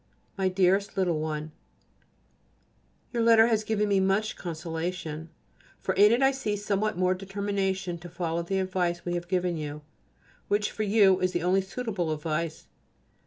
[0.35, 1.51] MY DEAREST LITTLE ONE,
[3.13, 5.29] Your letter has given me much consolation,
[5.79, 9.57] for in it I see somewhat more determination to follow the advice we have given
[9.57, 9.83] you,
[10.47, 12.65] which, for you, is the only suitable advice.